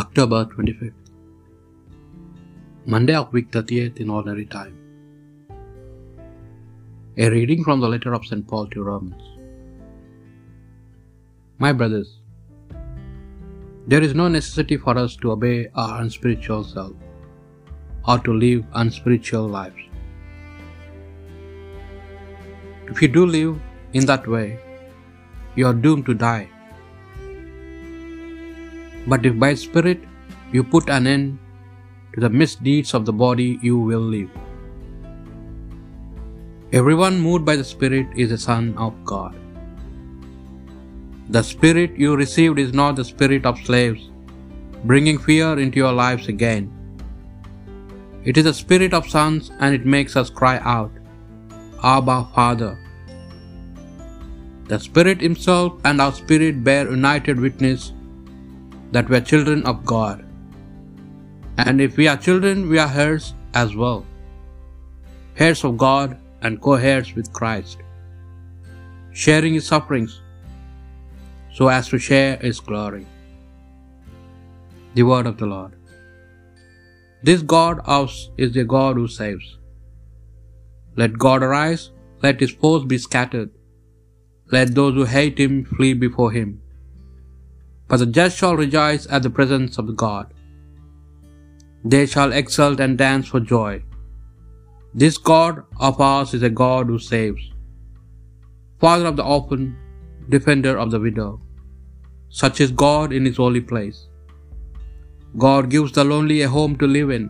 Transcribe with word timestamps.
October 0.00 0.38
25th, 0.44 1.04
Monday 2.94 3.14
of 3.18 3.32
week 3.32 3.46
30th 3.50 4.00
in 4.02 4.10
ordinary 4.16 4.44
time. 4.54 4.74
A 7.16 7.30
reading 7.34 7.64
from 7.64 7.80
the 7.80 7.88
letter 7.88 8.12
of 8.12 8.26
St. 8.26 8.46
Paul 8.46 8.66
to 8.74 8.82
Romans. 8.82 9.22
My 11.64 11.72
brothers, 11.72 12.10
there 13.86 14.02
is 14.02 14.14
no 14.14 14.28
necessity 14.28 14.76
for 14.76 14.98
us 14.98 15.16
to 15.22 15.32
obey 15.36 15.68
our 15.74 16.02
unspiritual 16.02 16.64
self 16.64 16.92
or 18.06 18.18
to 18.18 18.34
live 18.34 18.66
unspiritual 18.74 19.48
lives. 19.48 19.80
If 22.90 23.00
you 23.00 23.08
do 23.08 23.24
live 23.24 23.58
in 23.94 24.04
that 24.12 24.28
way, 24.28 24.58
you 25.54 25.66
are 25.66 25.72
doomed 25.72 26.04
to 26.04 26.18
die. 26.26 26.50
But 29.06 29.26
if 29.28 29.38
by 29.38 29.54
Spirit 29.54 30.00
you 30.52 30.62
put 30.64 30.88
an 30.88 31.06
end 31.06 31.38
to 32.14 32.20
the 32.20 32.30
misdeeds 32.30 32.92
of 32.94 33.04
the 33.06 33.12
body, 33.12 33.58
you 33.62 33.78
will 33.78 34.06
live. 34.16 34.30
Everyone 36.72 37.18
moved 37.26 37.44
by 37.44 37.56
the 37.56 37.68
Spirit 37.72 38.08
is 38.24 38.32
a 38.32 38.38
son 38.46 38.74
of 38.76 38.94
God. 39.04 39.34
The 41.36 41.42
Spirit 41.42 41.96
you 42.04 42.16
received 42.16 42.58
is 42.58 42.72
not 42.80 42.96
the 42.96 43.04
spirit 43.04 43.46
of 43.50 43.62
slaves, 43.68 44.02
bringing 44.84 45.18
fear 45.18 45.58
into 45.64 45.78
your 45.84 45.92
lives 45.92 46.28
again. 46.28 46.64
It 48.24 48.36
is 48.40 48.44
the 48.44 48.54
spirit 48.54 48.92
of 48.98 49.08
sons, 49.08 49.50
and 49.60 49.74
it 49.74 49.86
makes 49.94 50.16
us 50.20 50.30
cry 50.30 50.58
out, 50.76 50.92
Abba, 51.94 52.18
Father. 52.34 52.72
The 54.70 54.78
Spirit 54.86 55.20
Himself 55.20 55.74
and 55.84 56.00
our 56.00 56.12
spirit 56.12 56.64
bear 56.68 56.90
united 56.90 57.38
witness 57.46 57.92
that 58.92 59.08
we 59.08 59.16
are 59.16 59.28
children 59.32 59.64
of 59.64 59.84
God. 59.84 60.24
And 61.58 61.80
if 61.80 61.96
we 61.96 62.06
are 62.08 62.16
children, 62.16 62.68
we 62.68 62.78
are 62.78 62.92
heirs 63.04 63.34
as 63.54 63.74
well, 63.74 64.04
heirs 65.38 65.64
of 65.64 65.76
God 65.78 66.18
and 66.42 66.60
co 66.60 66.74
heirs 66.74 67.14
with 67.14 67.32
Christ, 67.32 67.78
sharing 69.24 69.54
His 69.54 69.66
sufferings 69.66 70.20
so 71.58 71.68
as 71.68 71.88
to 71.88 71.98
share 71.98 72.36
His 72.36 72.60
glory. 72.60 73.06
The 74.94 75.06
Word 75.10 75.26
of 75.26 75.38
the 75.38 75.46
Lord. 75.46 75.72
This 77.22 77.42
God 77.42 77.80
ours 77.96 78.30
is 78.36 78.52
the 78.52 78.64
God 78.76 78.96
who 78.96 79.08
saves. 79.08 79.46
Let 81.00 81.18
God 81.26 81.42
arise, 81.42 81.90
let 82.22 82.40
His 82.44 82.52
foes 82.60 82.84
be 82.84 82.98
scattered, 82.98 83.50
let 84.52 84.74
those 84.74 84.94
who 84.94 85.04
hate 85.16 85.38
Him 85.44 85.64
flee 85.64 85.94
before 86.06 86.30
Him. 86.38 86.50
For 87.88 87.98
the 87.98 88.06
just 88.18 88.36
shall 88.38 88.56
rejoice 88.56 89.06
at 89.16 89.22
the 89.22 89.34
presence 89.38 89.78
of 89.78 89.96
God. 90.04 90.32
They 91.92 92.04
shall 92.12 92.32
exult 92.32 92.80
and 92.80 92.98
dance 92.98 93.28
for 93.28 93.40
joy. 93.54 93.82
This 95.02 95.18
God 95.18 95.62
of 95.88 96.00
ours 96.00 96.32
is 96.38 96.44
a 96.46 96.56
God 96.64 96.86
who 96.86 96.98
saves. 96.98 97.42
Father 98.80 99.06
of 99.10 99.16
the 99.18 99.28
orphan, 99.36 99.64
defender 100.34 100.74
of 100.84 100.90
the 100.90 101.02
widow. 101.06 101.30
Such 102.40 102.60
is 102.64 102.72
God 102.72 103.12
in 103.12 103.24
His 103.28 103.38
holy 103.42 103.64
place. 103.72 103.98
God 105.44 105.70
gives 105.74 105.92
the 105.92 106.04
lonely 106.12 106.38
a 106.42 106.48
home 106.48 106.76
to 106.82 106.86
live 106.96 107.10
in. 107.18 107.24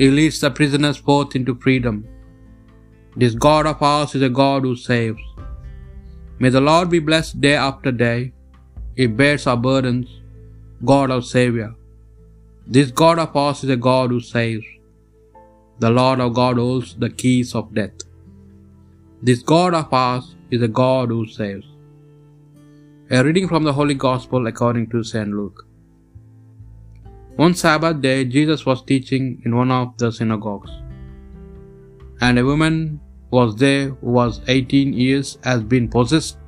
He 0.00 0.08
leads 0.10 0.40
the 0.40 0.50
prisoners 0.58 0.98
forth 1.08 1.34
into 1.38 1.54
freedom. 1.64 1.96
This 3.20 3.34
God 3.34 3.66
of 3.66 3.82
ours 3.90 4.14
is 4.14 4.22
a 4.22 4.36
God 4.42 4.62
who 4.62 4.74
saves. 4.76 5.24
May 6.40 6.50
the 6.56 6.66
Lord 6.70 6.90
be 6.90 7.00
blessed 7.10 7.40
day 7.40 7.56
after 7.68 7.90
day. 7.90 8.18
He 8.98 9.06
bears 9.18 9.44
our 9.50 9.60
burdens, 9.66 10.08
God 10.90 11.12
our 11.14 11.24
Savior. 11.34 11.70
This 12.76 12.90
God 13.00 13.18
of 13.24 13.36
ours 13.42 13.58
is 13.64 13.70
a 13.70 13.82
God 13.88 14.10
who 14.10 14.20
saves. 14.20 14.66
The 15.84 15.90
Lord 15.98 16.20
our 16.24 16.32
God 16.38 16.56
holds 16.62 16.88
the 17.02 17.10
keys 17.20 17.50
of 17.58 17.74
death. 17.78 17.98
This 19.28 19.42
God 19.52 19.74
of 19.80 19.92
ours 19.92 20.26
is 20.50 20.62
a 20.66 20.74
God 20.80 21.10
who 21.14 21.20
saves. 21.38 21.66
A 23.16 23.22
reading 23.26 23.46
from 23.50 23.64
the 23.68 23.76
Holy 23.78 23.94
Gospel 24.06 24.48
according 24.48 24.86
to 24.94 25.02
St. 25.10 25.30
Luke. 25.40 25.60
One 27.36 27.54
Sabbath 27.54 28.00
day, 28.00 28.24
Jesus 28.24 28.66
was 28.70 28.82
teaching 28.82 29.26
in 29.44 29.54
one 29.54 29.70
of 29.70 29.96
the 30.02 30.10
synagogues. 30.10 30.72
And 32.20 32.36
a 32.36 32.44
woman 32.44 32.98
was 33.30 33.54
there 33.62 33.90
who 33.90 34.10
was 34.18 34.40
eighteen 34.48 34.92
years, 35.04 35.38
has 35.44 35.62
been 35.62 35.88
possessed 35.88 36.38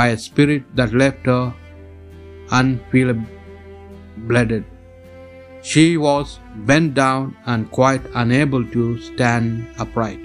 by 0.00 0.08
a 0.08 0.18
spirit 0.18 0.64
that 0.76 0.92
left 0.92 1.24
her 1.24 1.54
unfeeble 2.50 3.24
blooded. 4.16 4.64
She 5.62 5.96
was 5.96 6.38
bent 6.70 6.94
down 6.94 7.36
and 7.46 7.70
quite 7.70 8.02
unable 8.14 8.64
to 8.76 8.98
stand 9.00 9.66
upright. 9.78 10.20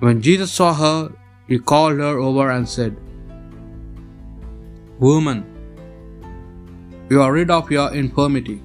When 0.00 0.22
Jesus 0.22 0.52
saw 0.52 0.72
her, 0.74 1.12
he 1.46 1.58
called 1.58 1.98
her 1.98 2.18
over 2.18 2.50
and 2.50 2.68
said, 2.68 2.96
Woman, 4.98 5.44
you 7.10 7.20
are 7.22 7.32
rid 7.32 7.50
of 7.50 7.70
your 7.70 7.92
infirmity. 7.92 8.62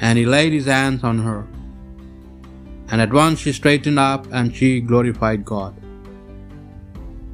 And 0.00 0.18
he 0.18 0.26
laid 0.26 0.52
his 0.52 0.66
hands 0.66 1.04
on 1.04 1.18
her. 1.18 1.46
And 2.90 3.00
at 3.00 3.12
once 3.12 3.38
she 3.40 3.52
straightened 3.52 3.98
up 3.98 4.26
and 4.32 4.54
she 4.54 4.80
glorified 4.80 5.44
God. 5.44 5.74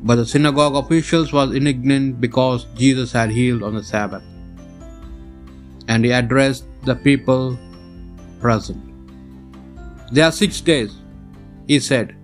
But 0.03 0.17
the 0.17 0.27
synagogue 0.27 0.77
officials 0.77 1.33
was 1.33 1.55
indignant 1.55 2.21
because 2.21 2.67
Jesus 2.75 3.12
had 3.12 3.31
healed 3.31 3.62
on 3.62 3.75
the 3.75 3.83
Sabbath. 3.83 4.23
And 5.89 6.05
he 6.05 6.11
addressed 6.11 6.65
the 6.84 6.95
people 6.95 7.59
present. 8.41 8.83
There 10.12 10.25
are 10.25 10.33
six 10.33 10.61
days, 10.61 10.93
he 11.67 11.81
said, 11.81 12.15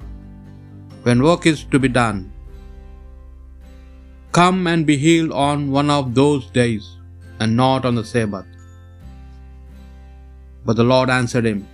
when 1.03 1.23
work 1.23 1.47
is 1.47 1.65
to 1.65 1.79
be 1.79 1.89
done. 1.89 2.33
Come 4.31 4.67
and 4.67 4.87
be 4.87 4.97
healed 4.97 5.33
on 5.33 5.71
one 5.71 5.91
of 5.91 6.15
those 6.15 6.47
days, 6.51 6.97
and 7.41 7.57
not 7.57 7.85
on 7.85 7.97
the 7.97 8.05
Sabbath. 8.05 8.47
But 10.65 10.77
the 10.77 10.85
Lord 10.85 11.11
answered 11.11 11.45
him, 11.45 11.67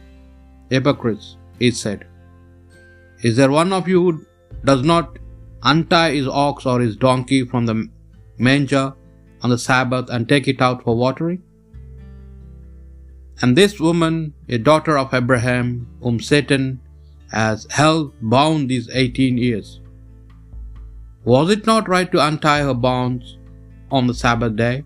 Hypocrites, 0.70 1.37
he 1.58 1.70
said, 1.70 2.06
Is 3.22 3.37
there 3.37 3.50
one 3.50 3.72
of 3.72 3.87
you 3.87 4.00
who 4.03 4.26
does 4.64 4.82
not 4.82 5.19
untie 5.62 6.12
his 6.14 6.28
ox 6.28 6.66
or 6.66 6.80
his 6.80 6.96
donkey 6.96 7.44
from 7.44 7.66
the 7.66 7.88
manger 8.38 8.94
on 9.42 9.50
the 9.50 9.58
Sabbath 9.58 10.08
and 10.10 10.28
take 10.28 10.48
it 10.48 10.60
out 10.60 10.82
for 10.82 10.96
watering? 10.96 11.42
And 13.41 13.56
this 13.56 13.78
woman, 13.78 14.34
a 14.48 14.58
daughter 14.58 14.98
of 14.98 15.14
Abraham, 15.14 15.86
whom 16.02 16.20
Satan 16.20 16.80
has 17.30 17.66
held 17.70 18.12
bound 18.20 18.69
these 18.69 18.88
eighteen 18.92 19.38
years, 19.38 19.80
was 21.24 21.50
it 21.50 21.66
not 21.66 21.88
right 21.88 22.10
to 22.10 22.26
untie 22.26 22.62
her 22.62 22.75
bonds 22.75 23.36
on 23.90 24.06
the 24.06 24.14
Sabbath 24.14 24.56
day? 24.56 24.84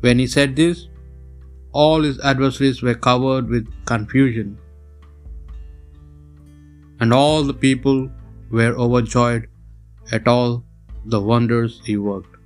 When 0.00 0.18
he 0.18 0.26
said 0.26 0.54
this, 0.54 0.88
all 1.72 2.02
his 2.02 2.20
adversaries 2.20 2.82
were 2.82 2.94
covered 2.94 3.48
with 3.48 3.66
confusion, 3.84 4.56
and 7.00 7.12
all 7.12 7.42
the 7.42 7.54
people 7.54 8.10
were 8.50 8.74
overjoyed 8.86 9.48
at 10.12 10.26
all 10.26 10.64
the 11.04 11.20
wonders 11.20 11.80
he 11.84 11.96
worked. 11.96 12.36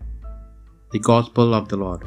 The 0.92 0.98
Gospel 0.98 1.54
of 1.54 1.68
the 1.68 1.76
Lord. 1.76 2.02